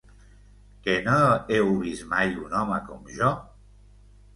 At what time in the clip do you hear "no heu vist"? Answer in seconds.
1.09-2.09